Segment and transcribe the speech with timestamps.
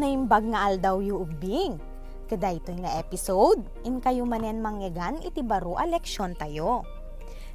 [0.00, 1.76] Naimbag nga aldaw yu ubing.
[2.24, 6.88] Kada ito nga episode, in kayo manen mangyagan iti baro a leksyon tayo.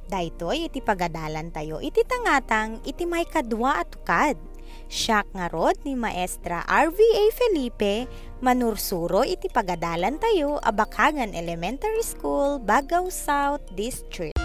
[0.06, 4.38] Daytoy iti pagadalan tayo iti tangatang iti may kadwa at tukad.
[4.86, 8.06] Siyak nga rod ni Maestra RVA Felipe
[8.38, 14.38] manursuro iti pagadalan tayo Abakagan Elementary School, Bagaw South District.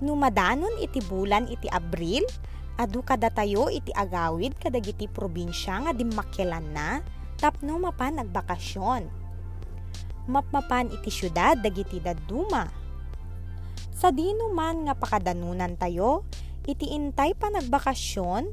[0.00, 2.24] Numadanon iti bulan iti Abril,
[2.76, 7.00] adu kada tayo iti agawid kadagiti probinsya nga dimmakyalan na,
[7.40, 9.08] tapno mapan nagbakasyon.
[10.28, 12.68] Mapmapan iti syudad dagiti daduma.
[13.96, 16.28] Sa dino man nga pakadanunan tayo,
[16.68, 18.44] iti intay pa nagbakasyon,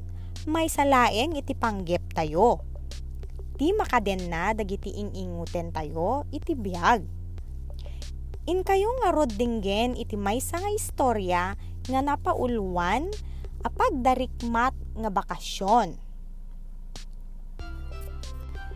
[0.48, 2.64] may salaeng iti panggep tayo.
[3.54, 7.24] Ti makaden na dagiti inginguten tayo, iti biyag
[8.44, 11.56] In kayo nga rod dinggen iti maysa nga istorya
[11.88, 13.08] nga napauluan
[13.64, 15.96] apag darikmat nga bakasyon.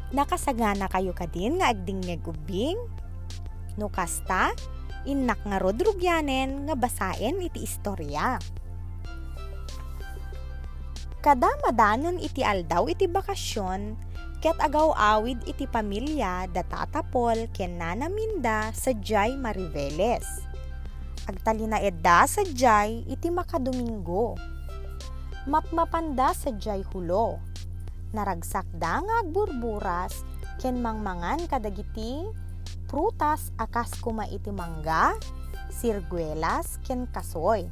[0.08, 2.80] Nakasagana kayo kadin nga agding nga gubing?
[3.76, 4.56] No kasta,
[5.04, 8.40] inak nga rod rugyanen nga basaen iti istorya.
[11.20, 18.94] Kada madanon iti aldaw iti bakasyon, Ket agaw awid iti pamilya datatapol ken nanaminda sa
[18.94, 20.46] Jay Mariveles.
[21.26, 24.38] Agtalina edda sa Jay iti makadomingo.
[25.48, 27.40] Mapmapanda sa Jay hulo.
[28.12, 30.20] Naragsak da nga agburburas
[30.60, 32.28] ken mangmangan kadagiti
[32.84, 35.16] prutas akas kuma iti mangga,
[35.72, 37.64] sirguelas ken kasoy.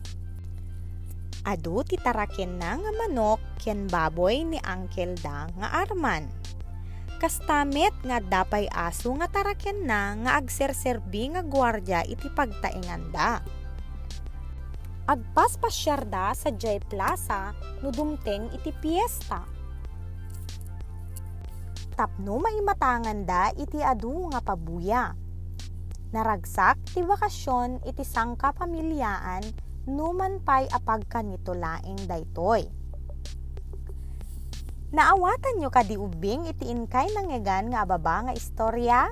[1.44, 6.46] Adu titaraken na nga manok ken baboy ni Uncle da nga Arman
[7.16, 13.40] kastamet nga dapay aso nga taraken na nga agserserbi nga gwardya iti pagtainganda.
[15.06, 19.46] Agpas pasyarda sa Jay Plaza no dumteng iti piyesta.
[21.94, 25.14] Tapno maimatangan da iti adu nga pabuya.
[26.10, 29.46] Naragsak ti bakasyon iti sangka pamilyaan
[29.86, 32.66] numan pay apag kanito laeng daytoy
[34.90, 39.10] Naawatan nyo kadi ubing iti inkay nangyagan nga ababa nga istorya?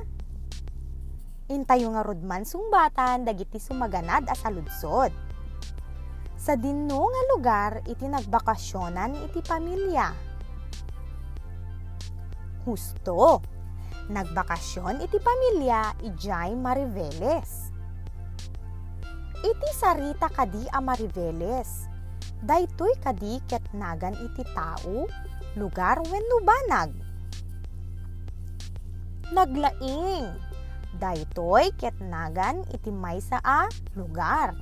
[1.51, 5.11] Intayo nga rudman sungbatan dagiti sumaganad as saludsod.
[6.45, 10.13] Sa dinno nga lugar iti nagbakasyonan iti pamilya.
[12.69, 13.41] Husto,
[14.13, 17.73] nagbakasyon iti pamilya ijay Mariveles.
[19.41, 21.89] Iti sarita kadi a Mariveles,
[22.45, 25.09] daytoy kadi ket nagan iti tao
[25.57, 26.93] lugar wenno banag.
[29.33, 30.29] Naglaing,
[31.01, 33.65] daytoy ketnagan iti maysa a
[33.97, 34.53] lugar.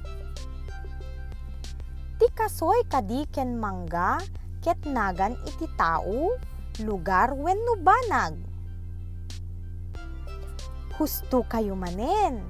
[2.23, 4.23] Ti kasoy kadi ken mangga
[4.63, 6.31] ketnagan iti tao
[6.87, 8.39] lugar wenno banag.
[10.95, 12.47] Husto kayo manen,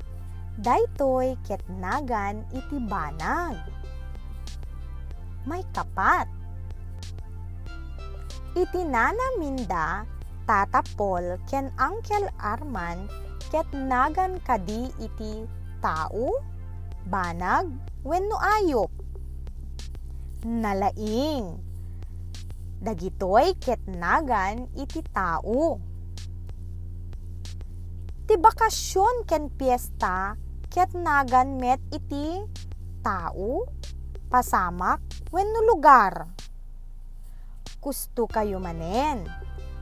[0.61, 3.57] daytoy ketnagan iti banag.
[5.49, 6.29] May kapat
[8.53, 10.05] Itinana minda
[10.45, 13.09] Tata Paul ken Uncle Arman
[13.49, 15.49] ket nagan kadi iti
[15.81, 16.29] tao,
[17.09, 17.73] banag,
[18.05, 19.02] wenno ayop.
[20.43, 21.55] Nalaing.
[22.83, 25.79] Dagitoy ket nagan iti tao.
[28.27, 30.35] Ti bakasyon ken piyesta
[30.67, 32.43] ket nagan met iti
[33.07, 33.67] tao,
[34.27, 34.99] pasamak,
[35.31, 36.43] wenno lugar
[37.83, 39.27] gusto kayo manen.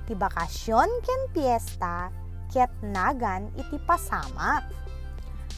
[0.09, 2.09] Ti bakasyon ken piyesta
[2.49, 4.65] ket nagan iti pasamak.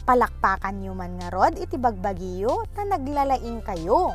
[0.03, 4.11] Palakpakan nyo man nga rod iti bagbagiyo ta naglalaing kayo.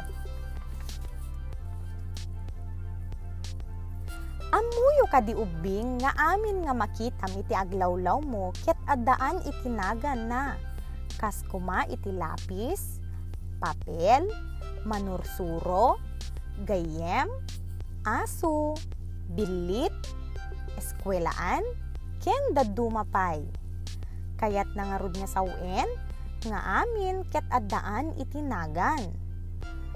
[5.08, 10.52] Amuyo kadi ubing nga amin nga makitam iti aglawlaw mo ket addaan iti nagan na.
[11.16, 13.00] Kas kuma iti lapis,
[13.56, 14.28] papel,
[14.84, 15.96] manursuro,
[16.68, 17.24] gayem,
[18.04, 18.76] aso,
[19.32, 19.96] bilit,
[20.76, 21.64] eskwelaan,
[22.20, 23.40] ken dadumapay.
[24.36, 25.88] Kayat nangarud nga sawen,
[26.44, 29.08] nga amin ket addaan itinagan.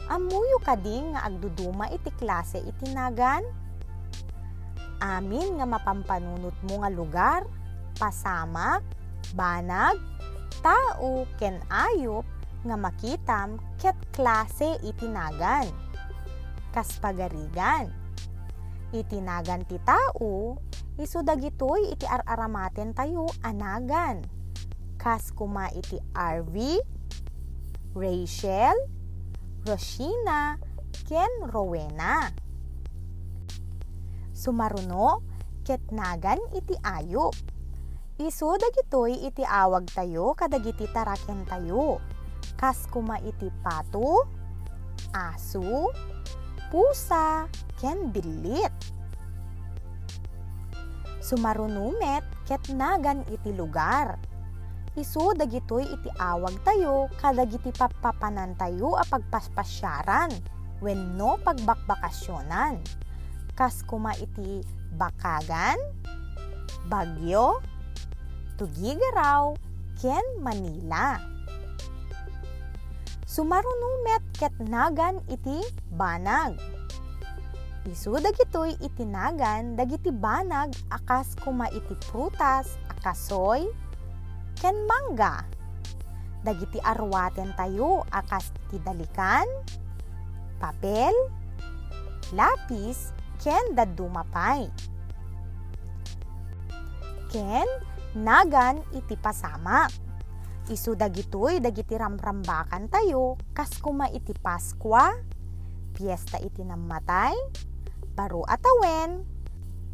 [0.08, 3.44] Amuyo kadi nga agduduma iti klase itinagan.
[5.02, 7.42] Amin nga mapampanunot mo nga lugar,
[7.98, 8.86] pasamak,
[9.34, 9.98] banag,
[10.62, 12.22] tao ken ayop
[12.62, 15.66] nga makitam ket klase itinagan.
[16.70, 17.90] Kas pagarigan
[18.92, 20.60] itinagan ti tao,
[21.00, 24.22] iso dagitoy iti araramaten tayo anagan.
[25.00, 26.56] Kas kuma iti RV,
[27.96, 28.76] Rachel,
[29.66, 30.60] Roshina,
[31.08, 32.30] ken Rowena.
[34.42, 35.22] Sumaruno,
[35.62, 37.30] ketnagan iti ayop.
[38.18, 42.02] Iso dagitoy iti awag tayo kadagiti taraken tayo.
[42.58, 44.26] Kas kuma iti pato,
[45.14, 45.94] aso,
[46.74, 47.46] pusa,
[47.78, 48.74] ken bilit.
[51.22, 54.18] Sumarunumet ketnagan iti lugar.
[54.98, 60.34] Isu dagitoy iti awag tayo kadagiti papapanan tayo a pagpaspasyaran
[60.82, 62.82] wenno pagbakbakasyonan.
[63.52, 64.64] Kas kuma iti
[64.96, 65.76] bakagan,
[66.88, 67.60] bagyo,
[68.56, 69.52] tugigaraw,
[70.00, 71.20] ken Manila.
[73.28, 75.60] Sumarunumet ketnagan iti
[75.92, 76.56] banag.
[77.88, 83.68] Isu dagitoy itinagan dagiti banag akas kuma iti prutas, akasoy,
[84.60, 85.44] ken mangga.
[86.44, 89.48] Dagiti arwaten tayo akas ti dalikan,
[90.60, 91.14] papel,
[92.34, 94.70] lapis, ken dadumapay.
[97.26, 97.66] Ken
[98.14, 99.90] nagan iti pasama.
[100.70, 105.10] Isu dagitoy dagiti ramrambakan tayo kas kuma iti Paskwa,
[105.90, 107.34] piyesta iti namatay,
[108.14, 109.26] baro atawen,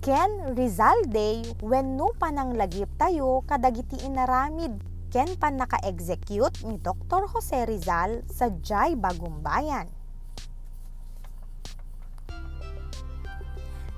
[0.05, 4.77] ken Rizal Day wenno panang lagip tayo kadagiti inaramid
[5.09, 7.25] ken pan naka-execute ni Dr.
[7.33, 9.98] Jose Rizal sa Jai Bagumbayan.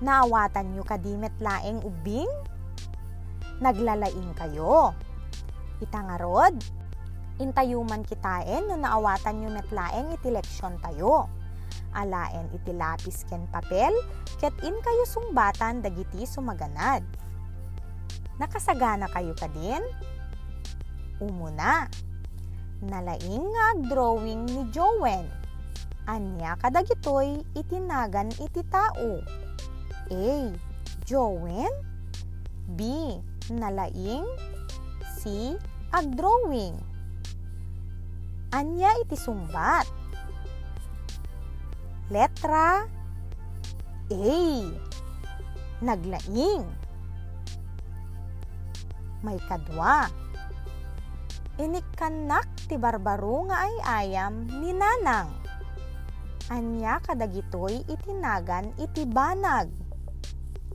[0.00, 2.28] Naawatan nyo kadimet laeng ubing?
[3.60, 4.96] Naglalaing kayo.
[5.84, 6.56] Itangarod,
[7.36, 11.28] intayuman kitaen no naawatan nyo metlaeng iti leksyon tayo.
[11.92, 13.92] Alaen iti lapis ken papel,
[14.40, 17.04] ket in kayo sungbatan dagiti sumaganad.
[18.40, 19.84] Nakasagana kayo kadin?
[21.20, 21.92] Umuna,
[22.80, 25.28] nalaing nga drawing ni Jowen.
[26.08, 29.20] Anya kadagitoy itinagan iti tao.
[30.10, 30.50] A.
[31.06, 31.70] Jowen
[32.74, 32.82] B.
[33.50, 34.26] Nalaing
[35.18, 35.54] C.
[35.90, 36.74] Agdrawing
[38.54, 39.86] Anya iti sumbat
[42.10, 42.86] Letra
[44.10, 44.38] A.
[45.82, 46.62] Naglaing
[49.22, 50.10] May kadwa
[51.58, 55.30] Inikanak ti barbaro nga ay ayam ni nanang
[56.50, 59.89] Anya kadagitoy itinagan iti banag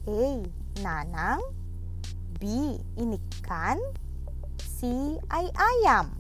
[0.06, 0.42] A.
[0.86, 1.42] Nanang
[2.38, 2.78] B.
[2.98, 3.82] Inikan
[4.62, 4.86] C.
[5.34, 6.14] Ay ayam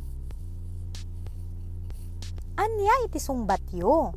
[2.58, 4.16] Anya iti sungbatyo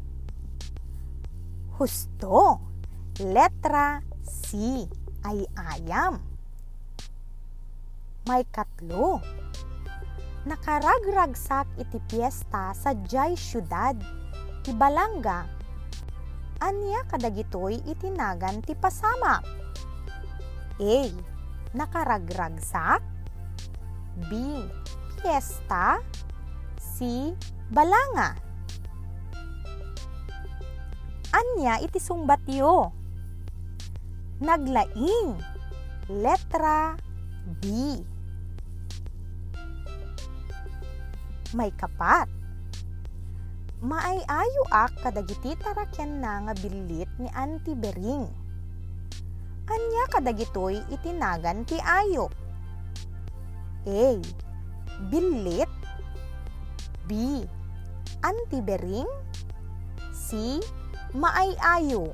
[1.77, 2.65] Husto
[3.21, 4.87] Letra C.
[5.21, 6.23] Ay ayam
[8.25, 9.21] May katlo
[10.49, 14.01] Nakaragragsak iti piyesta sa Jai Syudad,
[14.65, 15.45] ti Balanga,
[16.59, 19.39] anya kadagitoy itinagan ti pasama.
[20.79, 20.99] A.
[21.75, 23.03] Nakaragragsak
[24.31, 24.31] B.
[25.19, 25.99] Fiesta
[26.79, 27.35] C.
[27.69, 28.39] Balanga
[31.35, 32.95] Anya iti sungbatyo
[34.41, 35.37] Naglaing
[36.09, 36.97] Letra
[37.61, 37.63] B
[41.53, 42.38] May kapat
[43.79, 48.27] Maayayo ak kadagiti tarakyan na nga bilit ni Auntie Bering.
[49.71, 52.27] Anya kadagitoy itinagan ti ayo.
[53.87, 54.19] A.
[55.07, 55.71] Bilit
[57.07, 57.47] B.
[58.27, 59.07] Auntie Bering
[60.11, 60.59] C.
[61.15, 62.11] Maayayo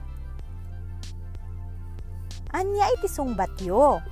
[2.53, 4.05] Anya iti sungbatyo.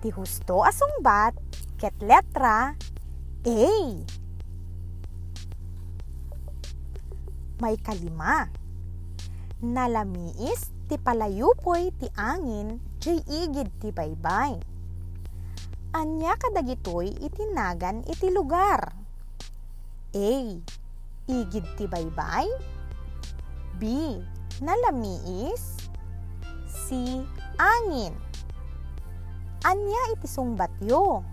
[0.00, 1.36] Ti husto asungbat
[1.76, 2.72] ket letra
[3.44, 3.68] A.
[7.58, 8.46] may kalima.
[9.58, 14.54] Nalamiis ti palayupoy ti angin jay igid ti baybay.
[15.98, 18.94] Anya kadagitoy itinagan iti lugar.
[20.14, 20.32] A.
[21.26, 22.46] Igid ti baybay.
[23.82, 23.82] B.
[24.62, 25.90] Nalamiis.
[26.70, 26.94] C.
[27.58, 28.14] Angin.
[29.66, 31.26] Anya iti sungbatyo.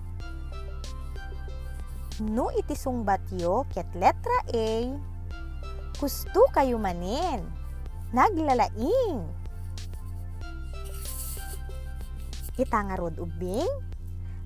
[2.26, 4.96] No iti sungbatyo ket letra A
[5.96, 7.40] gusto kayo manin.
[8.12, 9.24] Naglalaing.
[12.56, 13.68] Itangarod ubing,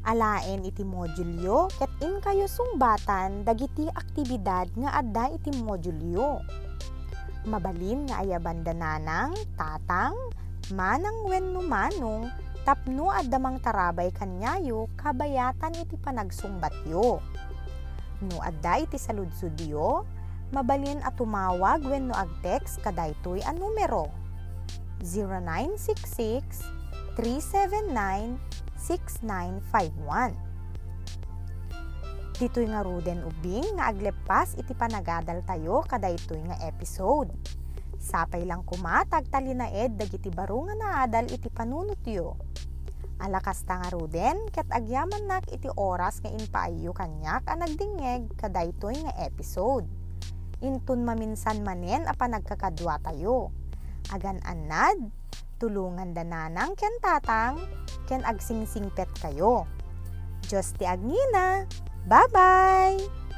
[0.02, 6.42] alaen iti modulyo, ket in kayo sungbatan dagiti aktibidad nga adda iti modulyo.
[7.46, 10.18] Mabalin nga ayaban dananang, tatang,
[10.74, 12.34] manang wenno manong,
[12.66, 17.22] tapno addamang tarabay kanyayo, kabayatan iti panagsungbatyo.
[18.26, 20.02] No adda iti saludsudyo,
[20.50, 24.10] mabalin at tumawag wenno ag-text kadaytoy a numero
[25.06, 26.66] 0966
[27.16, 28.40] 379
[28.80, 30.34] 6951.
[32.40, 37.28] Dito'y nga ruden ubing nga aglepas iti panagadal tayo kada ito'y nga episode.
[38.00, 42.40] Sapay lang kumatag talinaed dagiti baro nga naadal iti panunutyo.
[43.20, 48.64] Alakas ta nga ruden ket agyaman nak iti oras nga inpaayo kanyak a nagdingeg kada
[48.64, 49.99] ito'y nga episode.
[50.60, 53.56] Intun maminsan manen a panagkakadwa tayo.
[54.12, 55.00] Agan anad,
[55.56, 57.64] tulungan dananang ken tatang,
[58.12, 59.64] ken agsingsingpet kayo.
[60.44, 61.64] Diyos ti Agnina,
[62.10, 63.29] Bye-bye!